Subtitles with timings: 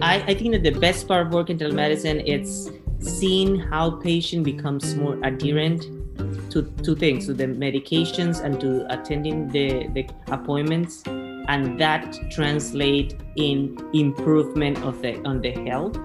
[0.00, 2.70] I, I think that the best part of working telemedicine is
[3.00, 5.82] seeing how patient becomes more adherent
[6.50, 13.14] to two things to the medications and to attending the, the appointments and that translate
[13.36, 15.98] in improvement of the on the health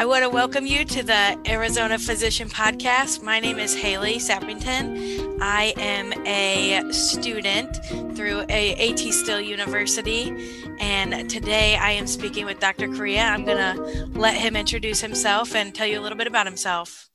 [0.00, 3.22] I want to welcome you to the Arizona Physician Podcast.
[3.22, 5.36] My name is Haley Sappington.
[5.42, 7.84] I am a student
[8.16, 10.34] through a AT Still University,
[10.80, 12.88] and today I am speaking with Dr.
[12.88, 13.24] Correa.
[13.24, 17.10] I'm going to let him introduce himself and tell you a little bit about himself.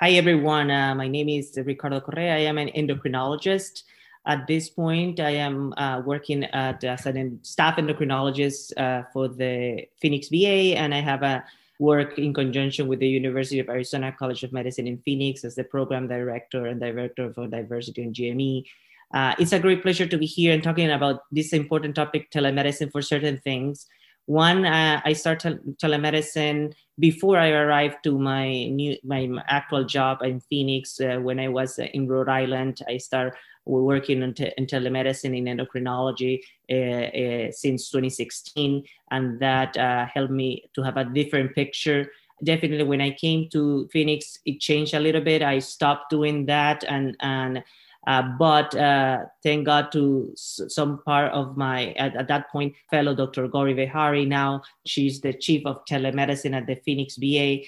[0.00, 0.70] Hi, everyone.
[0.70, 2.34] Uh, my name is Ricardo Correa.
[2.34, 3.82] I am an endocrinologist.
[4.24, 9.86] At this point, I am uh, working at, as a staff endocrinologist uh, for the
[10.00, 11.44] Phoenix VA, and I have a
[11.78, 15.64] work in conjunction with the University of Arizona College of Medicine in Phoenix as the
[15.64, 18.64] program director and director for diversity and GME.
[19.12, 22.90] Uh, it's a great pleasure to be here and talking about this important topic, telemedicine
[22.90, 23.86] for certain things.
[24.26, 30.40] One, uh, I started telemedicine before I arrived to my new my actual job in
[30.40, 31.00] Phoenix.
[31.00, 33.34] Uh, when I was in Rhode Island, I started
[33.66, 40.32] working in, te- in telemedicine in endocrinology uh, uh, since 2016, and that uh, helped
[40.32, 42.10] me to have a different picture.
[42.44, 45.42] Definitely, when I came to Phoenix, it changed a little bit.
[45.42, 47.64] I stopped doing that, and and
[48.06, 53.14] uh, but uh, thank God to some part of my, at, at, that point, fellow
[53.14, 53.48] Dr.
[53.48, 54.26] Gauri Vehari.
[54.26, 57.62] Now she's the chief of telemedicine at the Phoenix VA.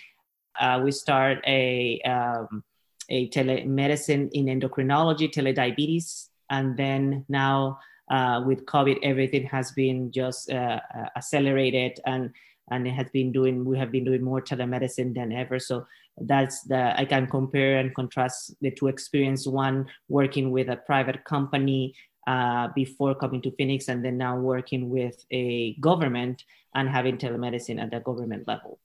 [0.58, 2.62] Uh, we start a, um,
[3.08, 7.78] a telemedicine in endocrinology, telediabetes, and then now
[8.10, 12.30] uh, with COVID, everything has been just uh, uh, accelerated and
[12.70, 15.58] and it has been doing we have been doing more telemedicine than ever.
[15.58, 15.86] So
[16.22, 19.46] that's the i can compare and contrast the two experience.
[19.46, 21.94] One working with a private company
[22.26, 26.44] uh, before coming to phoenix and then now working with a government
[26.74, 28.78] and having telemedicine at the government level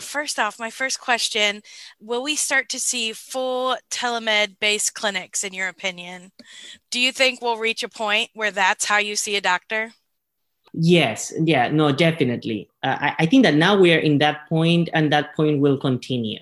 [0.00, 1.62] first off my first question
[2.00, 6.32] will we start to see full telemed based clinics in your opinion
[6.90, 9.92] do you think we'll reach a point where that's how you see a doctor
[10.76, 12.68] Yes, yeah, no, definitely.
[12.82, 15.78] Uh, I, I think that now we are in that point, and that point will
[15.78, 16.40] continue.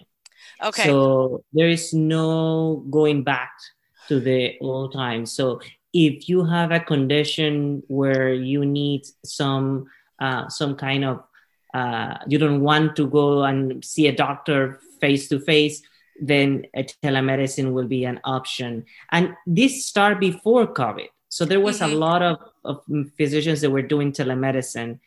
[0.63, 0.85] Okay.
[0.85, 3.53] So there is no going back
[4.09, 5.33] to the old times.
[5.33, 5.61] So
[5.93, 9.87] if you have a condition where you need some
[10.19, 11.23] uh, some kind of
[11.75, 15.83] uh, you don't want to go and see a doctor face to face,
[16.21, 16.67] then
[17.03, 18.85] telemedicine will be an option.
[19.11, 21.09] And this started before COVID.
[21.29, 21.93] So there was mm-hmm.
[21.93, 22.83] a lot of, of
[23.17, 25.01] physicians that were doing telemedicine.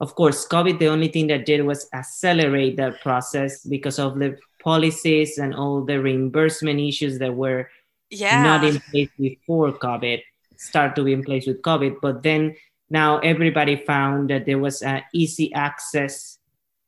[0.00, 4.36] Of course, COVID, the only thing that did was accelerate that process because of the
[4.62, 7.70] policies and all the reimbursement issues that were
[8.10, 8.42] yeah.
[8.42, 10.20] not in place before COVID,
[10.56, 11.96] start to be in place with COVID.
[12.02, 12.54] But then
[12.92, 16.38] now everybody found that there was an easy access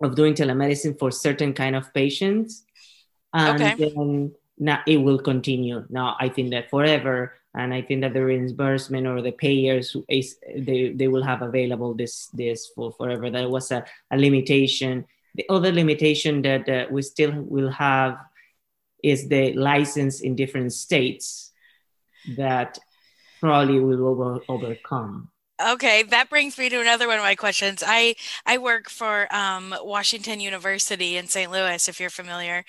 [0.02, 2.64] of doing telemedicine for certain kind of patients.
[3.32, 3.74] And okay.
[3.74, 5.86] then now it will continue.
[5.88, 10.36] Now I think that forever and I think that the reimbursement or the payers is
[10.54, 13.30] they, they will have available this this for forever.
[13.30, 15.06] That was a, a limitation.
[15.36, 18.18] The other limitation that uh, we still will have
[19.02, 21.50] is the license in different states
[22.36, 22.78] that
[23.40, 25.30] probably will overcome.
[25.62, 27.82] Okay, that brings me to another one of my questions.
[27.86, 31.50] I I work for um, Washington University in St.
[31.50, 32.64] Louis, if you're familiar,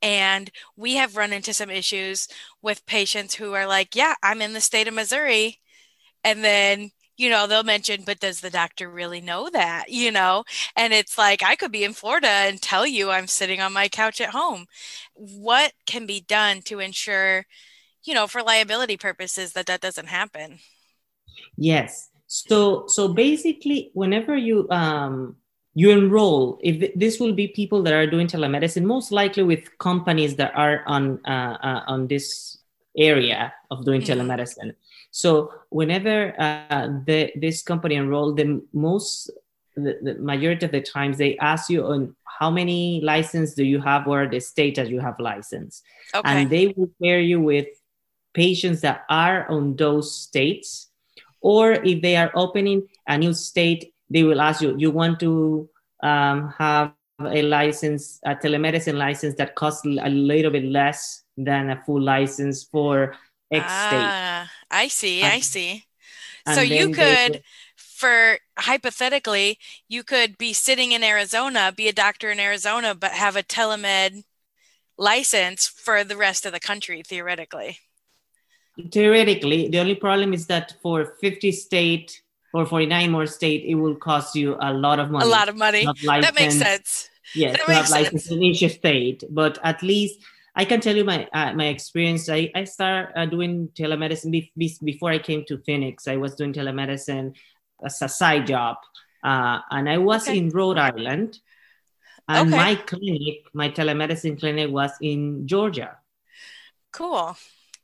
[0.00, 2.28] and we have run into some issues
[2.62, 5.60] with patients who are like, "Yeah, I'm in the state of Missouri,"
[6.24, 10.44] and then you know they'll mention, "But does the doctor really know that?" You know,
[10.76, 13.88] and it's like I could be in Florida and tell you I'm sitting on my
[13.88, 14.66] couch at home.
[15.14, 17.46] What can be done to ensure,
[18.04, 20.60] you know, for liability purposes, that that doesn't happen?
[21.56, 25.34] Yes, so so basically, whenever you um,
[25.74, 30.36] you enroll, if this will be people that are doing telemedicine, most likely with companies
[30.36, 32.58] that are on uh, uh, on this
[32.96, 34.20] area of doing mm-hmm.
[34.20, 34.76] telemedicine.
[35.10, 39.28] So whenever uh, the, this company enroll, the most
[39.74, 43.80] the, the, majority of the times they ask you on how many license do you
[43.80, 45.82] have or the state that you have license,
[46.14, 46.30] okay.
[46.30, 47.66] and they will pair you with
[48.34, 50.89] patients that are on those states,
[51.40, 55.68] or if they are opening a new state, they will ask you, you want to
[56.02, 61.82] um, have a license, a telemedicine license that costs a little bit less than a
[61.84, 63.14] full license for
[63.50, 64.76] X ah, state.
[64.76, 65.84] I see, and, I see.
[66.54, 67.42] So you could, they,
[67.76, 69.58] for hypothetically,
[69.88, 74.24] you could be sitting in Arizona, be a doctor in Arizona, but have a telemed
[74.96, 77.78] license for the rest of the country, theoretically.
[78.92, 82.22] Theoretically, the only problem is that for 50 state
[82.54, 85.24] or 49 more state, it will cost you a lot of money.
[85.24, 85.86] A lot of money.
[86.04, 87.10] That makes sense.
[87.34, 89.22] Yes, that have license in each state.
[89.30, 90.20] But at least
[90.56, 92.28] I can tell you my uh, my experience.
[92.28, 96.08] I, I started uh, doing telemedicine be- be- before I came to Phoenix.
[96.08, 97.34] I was doing telemedicine
[97.84, 98.76] as a side job.
[99.22, 100.38] Uh, and I was okay.
[100.38, 101.38] in Rhode Island.
[102.28, 102.56] And okay.
[102.56, 105.98] my clinic, my telemedicine clinic was in Georgia.
[106.92, 107.36] Cool.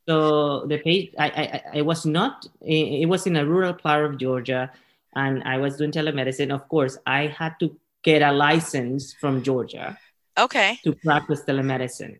[0.08, 4.18] So the page, I, I, I was not, it was in a rural part of
[4.18, 4.70] Georgia
[5.16, 6.54] and I was doing telemedicine.
[6.54, 9.98] Of course, I had to get a license from Georgia.
[10.38, 10.78] Okay.
[10.84, 12.18] To practice telemedicine.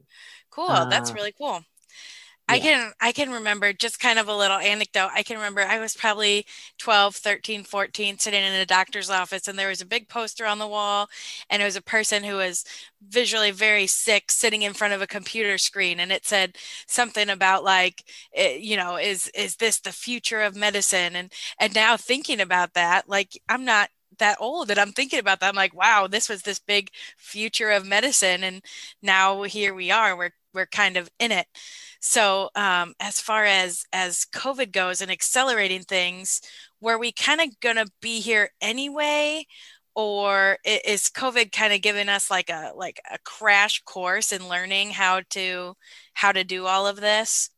[0.51, 0.71] Cool.
[0.71, 1.63] Uh, That's really cool.
[2.49, 5.11] I can I can remember just kind of a little anecdote.
[5.13, 6.47] I can remember I was probably
[6.79, 10.61] 12, 13, 14 sitting in a doctor's office and there was a big poster on
[10.61, 11.09] the wall
[11.51, 12.65] and it was a person who was
[13.09, 16.57] visually very sick sitting in front of a computer screen and it said
[16.87, 21.75] something about like eh, you know is is this the future of medicine and and
[21.75, 25.49] now thinking about that like I'm not that old that I'm thinking about that.
[25.51, 26.89] I'm like, wow, this was this big
[27.19, 28.43] future of medicine.
[28.45, 28.63] And
[29.03, 31.47] now here we are, we're, we're kind of in it.
[32.09, 36.41] So um, as far as as COVID goes and accelerating things,
[36.81, 39.45] were we kind of gonna be here anyway,
[39.97, 44.91] or is COVID kind of giving us like a like a crash course in learning
[44.91, 45.75] how to
[46.15, 47.51] how to do all of this?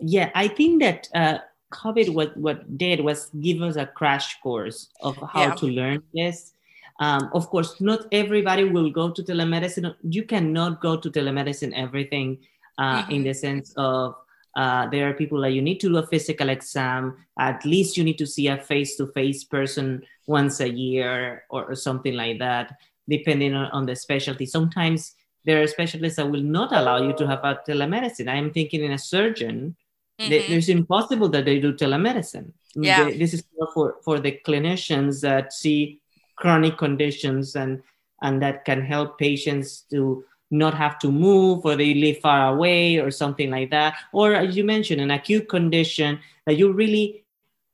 [0.00, 1.38] Yeah, I think that uh,
[1.72, 5.54] COVID what what did was give us a crash course of how yeah.
[5.54, 6.50] to learn this.
[6.98, 9.94] Um, of course, not everybody will go to telemedicine.
[10.02, 12.38] You cannot go to telemedicine everything
[12.78, 13.12] uh, mm-hmm.
[13.12, 14.16] in the sense of
[14.56, 17.16] uh, there are people that you need to do a physical exam.
[17.38, 22.14] At least you need to see a face-to-face person once a year or, or something
[22.14, 22.78] like that,
[23.08, 24.46] depending on, on, the specialty.
[24.46, 28.28] Sometimes there are specialists that will not allow you to have a telemedicine.
[28.28, 29.76] I am thinking in a surgeon,
[30.20, 30.32] mm-hmm.
[30.32, 32.52] it's impossible that they do telemedicine.
[32.76, 33.04] Yeah.
[33.04, 33.44] They, this is
[33.74, 36.00] for, for the clinicians that see
[36.36, 37.82] chronic conditions and,
[38.22, 42.98] and that can help patients to not have to move or they live far away
[42.98, 43.96] or something like that.
[44.12, 47.24] Or as you mentioned, an acute condition that you really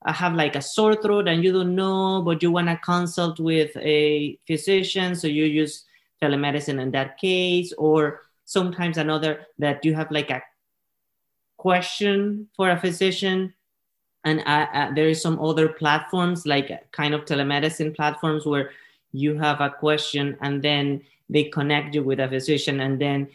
[0.05, 3.39] uh, have like a sore throat and you don't know, but you want to consult
[3.39, 5.15] with a physician.
[5.15, 5.85] So you use
[6.23, 10.43] telemedicine in that case, or sometimes another that you have like a
[11.57, 13.55] question for a physician.
[14.25, 18.71] And uh, uh, there is some other platforms like kind of telemedicine platforms where
[19.13, 23.29] you have a question and then they connect you with a physician and then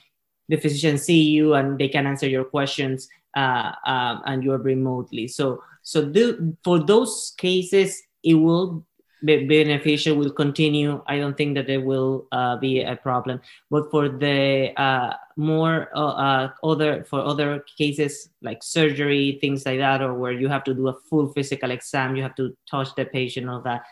[0.49, 5.27] the physician see you and they can answer your questions uh, um, and you're remotely.
[5.27, 8.85] So so the, for those cases it will
[9.23, 11.01] be beneficial will continue.
[11.07, 13.41] I don't think that there will uh, be a problem.
[13.71, 19.79] But for the uh, more uh, uh, other for other cases like surgery things like
[19.79, 22.95] that or where you have to do a full physical exam you have to touch
[22.95, 23.83] the patient or that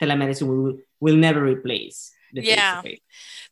[0.00, 2.82] telemedicine will, will never replace yeah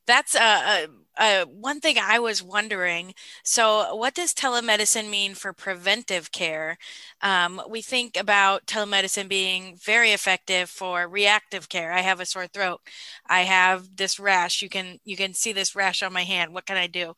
[0.06, 3.14] that's uh, uh, uh, one thing I was wondering.
[3.44, 6.78] So, what does telemedicine mean for preventive care?
[7.20, 11.92] Um, we think about telemedicine being very effective for reactive care.
[11.92, 12.80] I have a sore throat.
[13.26, 14.62] I have this rash.
[14.62, 16.54] You can you can see this rash on my hand.
[16.54, 17.14] What can I do?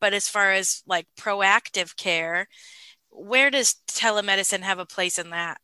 [0.00, 2.48] But as far as like proactive care,
[3.10, 5.58] where does telemedicine have a place in that?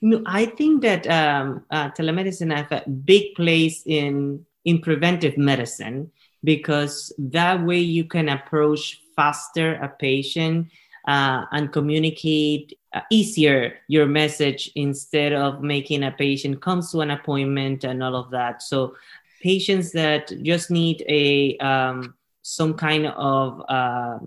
[0.00, 6.10] No, I think that um, uh, telemedicine has a big place in in preventive medicine
[6.44, 10.68] because that way you can approach faster a patient
[11.06, 17.10] uh, and communicate uh, easier your message instead of making a patient comes to an
[17.10, 18.62] appointment and all of that.
[18.62, 18.94] So
[19.42, 24.18] patients that just need a um, some kind of uh,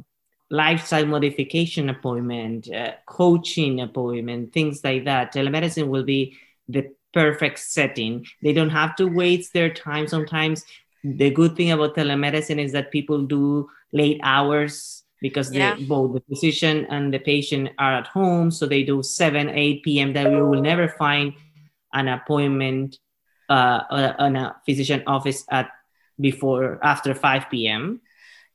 [0.50, 6.38] lifestyle modification appointment uh, coaching appointment things like that telemedicine will be
[6.68, 8.26] the perfect setting.
[8.42, 10.08] They don't have to waste their time.
[10.08, 10.66] Sometimes
[11.04, 15.76] the good thing about telemedicine is that people do late hours because yeah.
[15.76, 18.52] they, both the physician and the patient are at home.
[18.52, 20.14] So they do 7, 8 p.m.
[20.14, 21.34] that we will never find
[21.94, 23.00] an appointment
[23.50, 25.70] uh, in a physician office at
[26.20, 28.02] before after 5 p.m.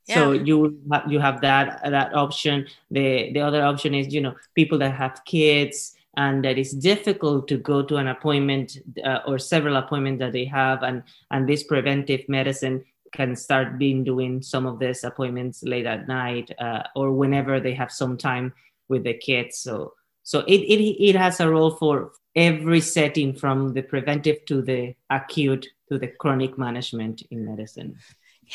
[0.06, 0.14] Yeah.
[0.14, 2.66] So you have, you have that that option.
[2.90, 7.46] The the other option is you know people that have kids and that it's difficult
[7.48, 11.62] to go to an appointment uh, or several appointments that they have and and this
[11.62, 17.12] preventive medicine can start being doing some of these appointments late at night uh, or
[17.12, 18.52] whenever they have some time
[18.88, 19.58] with the kids.
[19.58, 24.60] So so it, it it has a role for every setting from the preventive to
[24.60, 27.96] the acute to the chronic management in medicine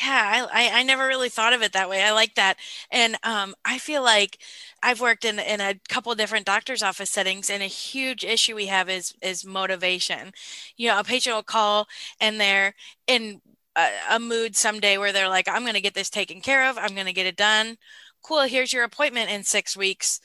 [0.02, 2.02] yeah, I, I, never really thought of it that way.
[2.02, 2.56] I like that,
[2.90, 4.38] and um, I feel like
[4.82, 8.66] I've worked in in a couple different doctors' office settings, and a huge issue we
[8.66, 10.32] have is is motivation.
[10.76, 11.86] You know, a patient will call
[12.20, 12.74] and they're
[13.06, 13.40] in
[13.76, 16.76] a, a mood someday where they're like, "I'm going to get this taken care of.
[16.78, 17.76] I'm going to get it done.
[18.22, 18.42] Cool.
[18.42, 20.20] Here's your appointment in six weeks."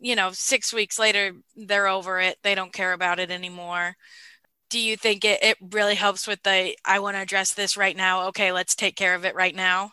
[0.00, 2.38] You know, six weeks later, they're over it.
[2.42, 3.96] They don't care about it anymore
[4.70, 7.96] do you think it, it really helps with the i want to address this right
[7.96, 8.28] now.
[8.28, 9.92] Okay let's take care of it right now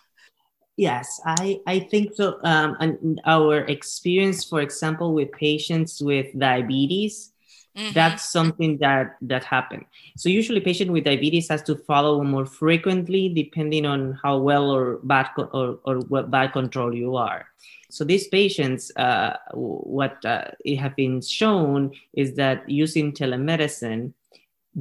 [0.77, 7.31] yes i i think so um, and our experience for example with patients with diabetes
[7.75, 7.93] mm-hmm.
[7.93, 9.85] that's something that that happened.
[10.17, 14.99] So usually patient with diabetes has to follow more frequently depending on how well or
[15.03, 17.47] bad or, or what bad control you are.
[17.89, 24.13] So these patients, uh, what uh, it have been shown is that using telemedicine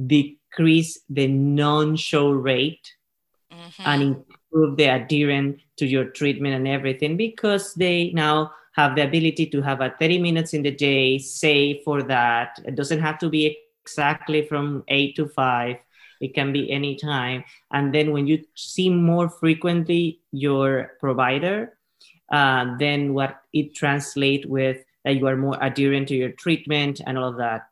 [0.07, 2.91] decrease the non-show rate
[3.51, 3.83] mm-hmm.
[3.85, 9.45] and improve the adherence to your treatment and everything because they now have the ability
[9.47, 12.57] to have a 30 minutes in the day say for that.
[12.65, 15.77] It doesn't have to be exactly from 8 to 5
[16.21, 17.43] it can be any time
[17.73, 21.73] and then when you see more frequently your provider
[22.31, 27.17] uh, then what it translate with that you are more adherent to your treatment and
[27.17, 27.70] all of that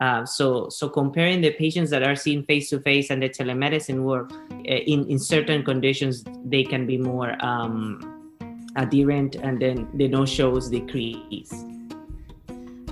[0.00, 4.02] uh, so, so comparing the patients that are seen face to face and the telemedicine
[4.02, 8.34] work, uh, in, in certain conditions, they can be more um,
[8.76, 11.52] adherent and then the no shows decrease.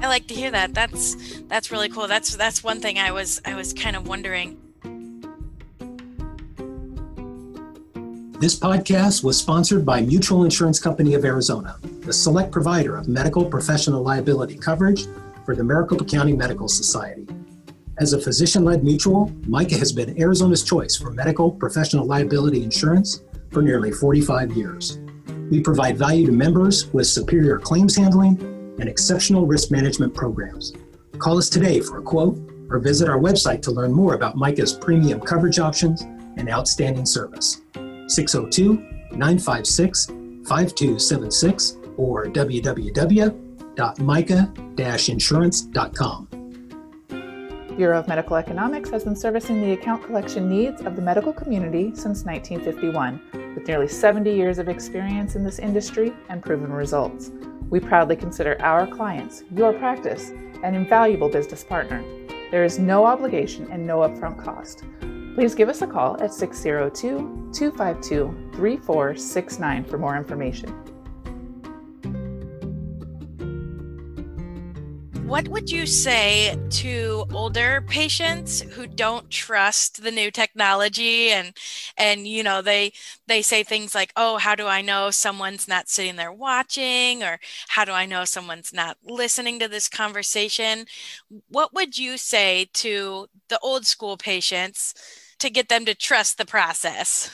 [0.00, 0.74] I like to hear that.
[0.74, 2.06] That's that's really cool.
[2.06, 4.60] That's that's one thing I was I was kind of wondering.
[8.38, 13.46] This podcast was sponsored by Mutual Insurance Company of Arizona, the select provider of medical
[13.46, 15.06] professional liability coverage
[15.44, 17.26] for the Maricopa County Medical Society.
[17.98, 23.22] As a physician led mutual, MICA has been Arizona's choice for medical professional liability insurance
[23.52, 24.98] for nearly 45 years.
[25.50, 28.40] We provide value to members with superior claims handling
[28.80, 30.72] and exceptional risk management programs.
[31.18, 32.36] Call us today for a quote
[32.68, 37.62] or visit our website to learn more about MICA's premium coverage options and outstanding service.
[38.08, 38.74] 602
[39.12, 43.43] 956 5276 or www
[43.74, 46.28] www.mica-insurance.com.
[47.76, 51.90] Bureau of Medical Economics has been servicing the account collection needs of the medical community
[51.94, 53.20] since 1951,
[53.56, 57.32] with nearly 70 years of experience in this industry and proven results.
[57.70, 60.30] We proudly consider our clients, your practice,
[60.62, 62.04] an invaluable business partner.
[62.52, 64.84] There is no obligation and no upfront cost.
[65.34, 70.93] Please give us a call at 602 252 3469 for more information.
[75.34, 81.52] What would you say to older patients who don't trust the new technology and
[81.96, 82.92] and you know they
[83.26, 87.40] they say things like, "Oh, how do I know someone's not sitting there watching?" or
[87.66, 90.86] "How do I know someone's not listening to this conversation?"
[91.48, 94.94] What would you say to the old school patients
[95.40, 97.28] to get them to trust the process?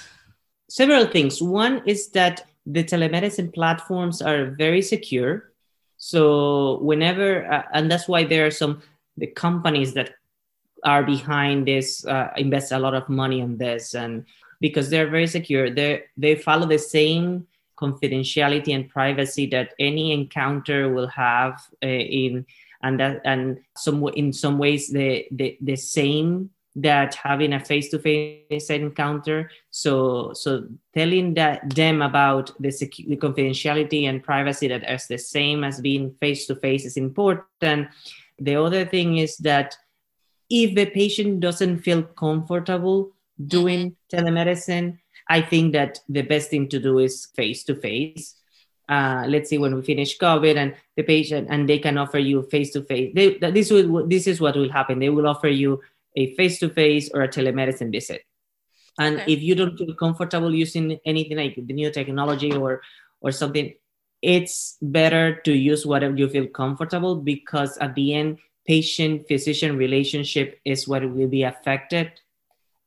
[0.71, 1.42] Several things.
[1.42, 5.50] One is that the telemedicine platforms are very secure
[6.00, 8.83] so whenever, uh, and that's why there are some
[9.19, 10.14] the companies that
[10.83, 14.25] are behind this uh, invest a lot of money on this, and
[14.62, 20.88] because they're very secure, they they follow the same confidentiality and privacy that any encounter
[20.88, 22.47] will have uh, in
[22.83, 28.71] and that and some in some ways the the, the same that having a face-to-face
[28.71, 35.07] encounter so so telling that them about the, secu- the confidentiality and privacy that is
[35.09, 37.89] the same as being face-to-face is important
[38.39, 39.77] the other thing is that
[40.49, 43.11] if the patient doesn't feel comfortable
[43.47, 44.97] doing telemedicine
[45.29, 48.37] i think that the best thing to do is face-to-face
[48.89, 52.43] uh, let's say when we finish COVID and the patient and they can offer you
[52.43, 53.12] face to face.
[53.15, 54.99] This will this is what will happen.
[54.99, 55.81] They will offer you
[56.17, 58.23] a face-to-face or a telemedicine visit.
[58.99, 59.33] And okay.
[59.33, 62.83] if you don't feel comfortable using anything like the new technology or
[63.21, 63.75] or something,
[64.23, 70.61] it's better to use whatever you feel comfortable because at the end, patient physician relationship
[70.64, 72.12] is what will be affected.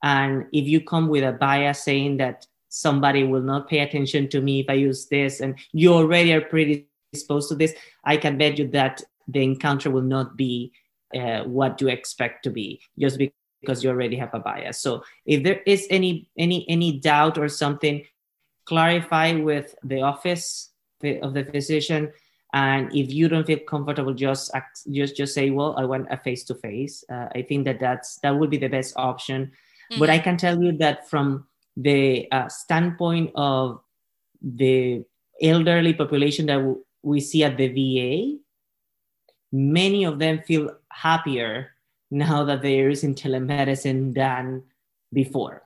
[0.01, 4.41] And if you come with a bias saying that somebody will not pay attention to
[4.41, 8.57] me if I use this, and you already are predisposed to this, I can bet
[8.57, 10.73] you that the encounter will not be
[11.15, 13.19] uh, what you expect to be just
[13.61, 14.79] because you already have a bias.
[14.79, 18.03] So if there is any any any doubt or something,
[18.65, 20.71] clarify with the office
[21.21, 22.11] of the physician.
[22.53, 24.51] And if you don't feel comfortable, just
[24.91, 28.37] just just say, "Well, I want a face to face." I think that that's that
[28.37, 29.51] would be the best option.
[29.91, 29.99] Mm-hmm.
[29.99, 33.81] But I can tell you that from the uh, standpoint of
[34.41, 35.03] the
[35.41, 38.37] elderly population that w- we see at the VA,
[39.53, 41.71] many of them feel happier
[42.11, 44.63] now that they're using telemedicine than
[45.13, 45.63] before.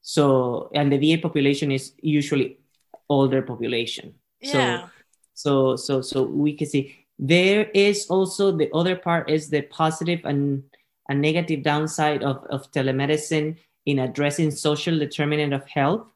[0.00, 2.60] So, and the VA population is usually
[3.08, 4.14] older population.
[4.40, 4.88] Yeah.
[5.34, 9.62] So, so, so, so we can see there is also the other part is the
[9.62, 10.62] positive and
[11.08, 13.56] a negative downside of, of telemedicine
[13.86, 16.06] in addressing social determinant of health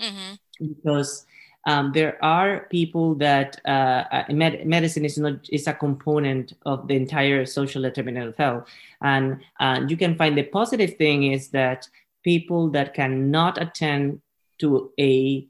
[0.00, 0.34] mm-hmm.
[0.58, 1.26] because
[1.68, 6.88] um, there are people that uh, uh, med- medicine is not is a component of
[6.88, 8.66] the entire social determinant of health
[9.02, 11.86] and uh, you can find the positive thing is that
[12.24, 14.20] people that cannot attend
[14.58, 15.46] to a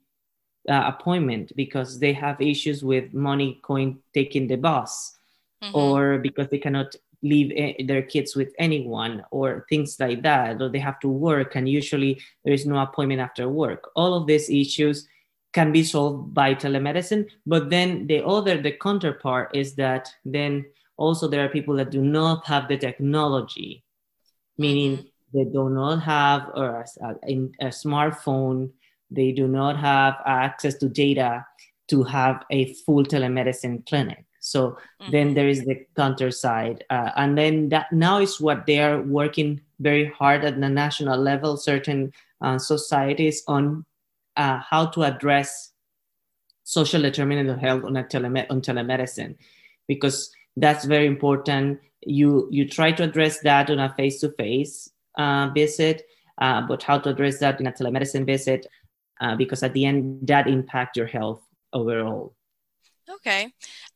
[0.69, 5.17] uh, appointment because they have issues with money going taking the bus
[5.63, 5.77] mm-hmm.
[5.77, 7.51] or because they cannot leave
[7.87, 12.21] their kids with anyone or things like that or they have to work and usually
[12.45, 15.09] there is no appointment after work all of these issues
[15.53, 20.65] can be solved by telemedicine but then the other the counterpart is that then
[20.97, 23.85] also there are people that do not have the technology
[24.59, 25.39] meaning mm-hmm.
[25.39, 28.71] they do not have a, a, a smartphone
[29.11, 31.45] they do not have access to data
[31.89, 35.11] to have a full telemedicine clinic so mm-hmm.
[35.11, 36.85] then there is the counter side.
[36.91, 41.19] Uh, and then that now is what they are working very hard at the national
[41.19, 43.85] level, certain uh, societies on
[44.39, 45.73] uh, how to address
[46.65, 49.37] social determinant of health on, a teleme- on telemedicine,
[49.87, 51.81] because that's very important.
[52.07, 56.03] You, you try to address that on a face-to-face uh, visit,
[56.41, 58.67] uh, but how to address that in a telemedicine visit,
[59.21, 62.35] uh, because at the end, that impact your health overall.
[63.11, 63.45] Okay.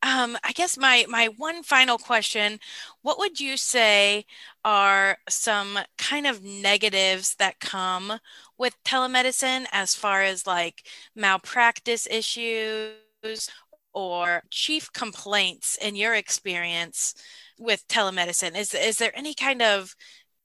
[0.02, 2.58] Um, I guess my my one final question,
[3.02, 4.24] what would you say
[4.64, 8.18] are some kind of negatives that come
[8.56, 13.50] with telemedicine as far as like malpractice issues
[13.92, 17.14] or chief complaints in your experience
[17.58, 18.56] with telemedicine?
[18.56, 19.94] Is is there any kind of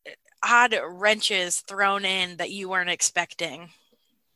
[0.05, 0.11] eh,
[0.43, 3.69] odd wrenches thrown in that you weren't expecting?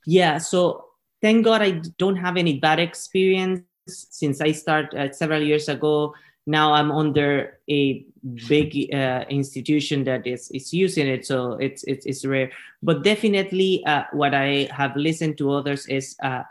[0.05, 0.85] Yeah, so
[1.21, 3.63] thank God I don't have any bad experience
[4.09, 6.13] since I started uh, several years ago.
[6.47, 8.05] Now I'm under a
[8.47, 12.51] big uh, institution that is, is using it, so it's it's, it's rare.
[12.81, 16.43] But definitely, uh, what I have listened to others is uh,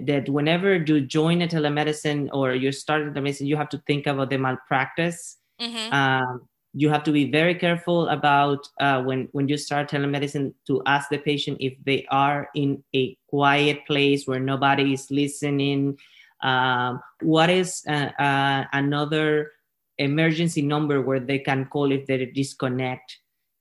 [0.00, 4.30] that whenever you join a telemedicine or you start telemedicine, you have to think about
[4.30, 5.38] the malpractice.
[5.60, 5.92] Mm-hmm.
[5.92, 10.82] Um, you have to be very careful about uh, when when you start telemedicine to
[10.86, 15.98] ask the patient if they are in a quiet place where nobody is listening
[16.42, 19.52] um, what is uh, uh, another
[19.98, 23.18] emergency number where they can call if they disconnect?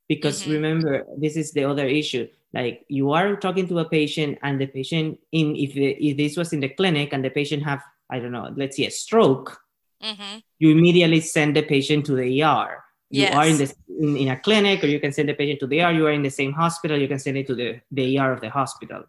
[0.08, 0.52] Because mm-hmm.
[0.52, 2.28] remember, this is the other issue.
[2.54, 6.38] Like you are talking to a patient, and the patient in if, the, if this
[6.38, 9.60] was in the clinic and the patient have I don't know, let's see a stroke,
[10.02, 10.40] mm-hmm.
[10.60, 12.84] you immediately send the patient to the ER.
[13.10, 13.36] You yes.
[13.36, 15.82] are in, the, in, in, a clinic, or you can send the patient to the
[15.82, 15.92] ER.
[15.92, 16.98] You are in the same hospital.
[16.98, 19.04] You can send it to the, the ER of the hospital.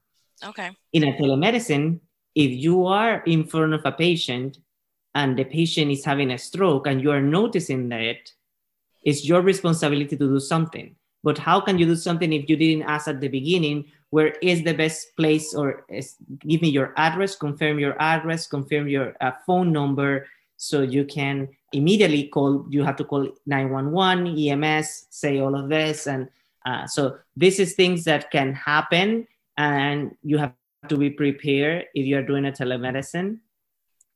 [0.44, 0.70] Okay.
[0.92, 2.00] In a telemedicine,
[2.34, 4.58] if you are in front of a patient
[5.14, 8.32] and the patient is having a stroke and you are noticing that,
[9.02, 10.94] it's your responsibility to do something.
[11.24, 14.62] But how can you do something if you didn't ask at the beginning where is
[14.62, 19.32] the best place or is, give me your address, confirm your address, confirm your uh,
[19.46, 25.54] phone number so you can immediately call, you have to call 911, EMS, say all
[25.54, 26.06] of this.
[26.06, 26.28] And
[26.64, 30.52] uh, so this is things that can happen and you have
[30.88, 33.38] to be prepared if you're doing a telemedicine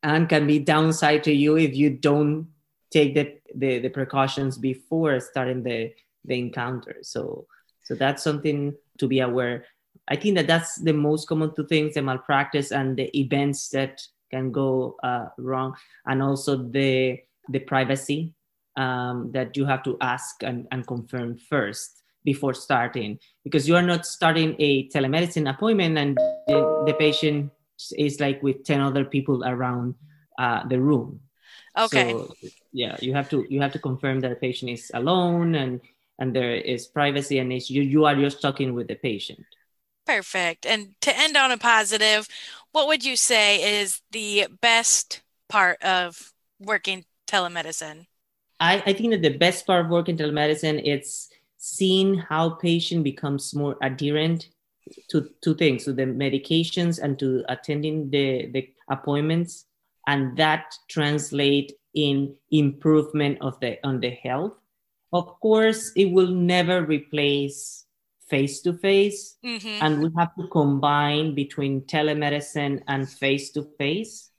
[0.03, 2.47] and can be downside to you if you don't
[2.91, 5.91] take the, the, the precautions before starting the,
[6.25, 6.97] the encounter.
[7.01, 7.47] So,
[7.83, 9.65] so that's something to be aware.
[10.07, 14.01] I think that that's the most common two things, the malpractice and the events that
[14.29, 15.75] can go uh, wrong.
[16.05, 18.33] And also the, the privacy
[18.75, 23.81] um, that you have to ask and, and confirm first before starting because you are
[23.81, 27.51] not starting a telemedicine appointment and the, the patient
[27.97, 29.95] is like with 10 other people around
[30.39, 31.19] uh, the room
[31.77, 32.33] okay so,
[32.71, 35.81] yeah you have to you have to confirm that the patient is alone and
[36.19, 39.45] and there is privacy and it's you you are just talking with the patient
[40.05, 40.65] Perfect.
[40.65, 42.27] And to end on a positive,
[42.71, 48.07] what would you say is the best part of working telemedicine?
[48.59, 51.29] I, I think that the best part of working telemedicine is
[51.65, 54.49] seeing how patient becomes more adherent
[55.09, 59.63] to two things to the medications and to attending the, the appointments
[60.05, 64.57] and that translate in improvement of the on the health
[65.13, 67.85] of course it will never replace
[68.27, 69.37] face to face
[69.81, 74.31] and we have to combine between telemedicine and face to face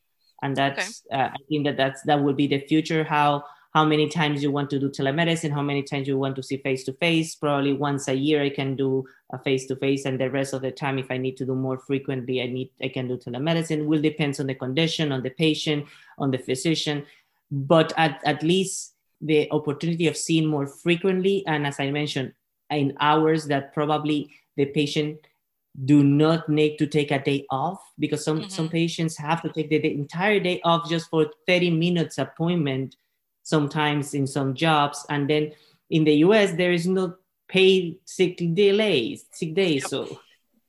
[0.42, 1.22] and that's okay.
[1.22, 3.42] uh, i think that that's that will be the future how
[3.74, 6.58] how many times you want to do telemedicine, how many times you want to see
[6.58, 7.34] face to face.
[7.34, 10.62] Probably once a year I can do a face to face, and the rest of
[10.62, 13.86] the time, if I need to do more frequently, I need I can do telemedicine.
[13.86, 15.86] Will depends on the condition, on the patient,
[16.18, 17.04] on the physician,
[17.50, 22.32] but at, at least the opportunity of seeing more frequently, and as I mentioned,
[22.70, 25.18] in hours that probably the patient
[25.84, 28.48] do not need to take a day off because some mm-hmm.
[28.50, 32.94] some patients have to take the, the entire day off just for 30 minutes appointment
[33.44, 35.06] sometimes in some jobs.
[35.08, 35.52] And then
[35.90, 37.14] in the US, there is no
[37.46, 39.88] paid sick days, sick days.
[39.88, 40.18] So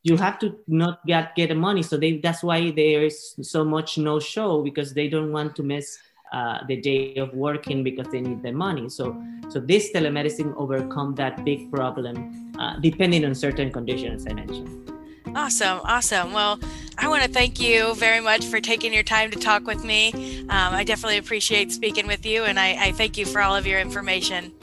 [0.03, 1.81] you have to not get get the money.
[1.81, 5.63] So they that's why there is so much no show because they don't want to
[5.63, 5.97] miss
[6.31, 8.89] uh, the day of working because they need the money.
[8.89, 14.94] So so this telemedicine overcome that big problem uh, depending on certain conditions I mentioned.
[15.35, 16.31] Awesome, awesome.
[16.31, 16.59] Well,
[16.97, 20.13] I want to thank you very much for taking your time to talk with me.
[20.43, 23.67] Um, I definitely appreciate speaking with you, and I, I, thank you for all of
[23.67, 24.53] your information.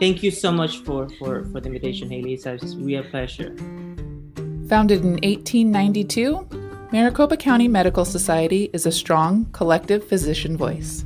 [0.00, 2.34] Thank you so much for, for, for the invitation, Haley.
[2.34, 3.54] It's a real pleasure.
[4.68, 6.48] Founded in 1892,
[6.90, 11.04] Maricopa County Medical Society is a strong collective physician voice.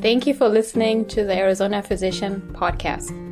[0.00, 3.25] Thank you for listening to the Arizona Physician Podcast.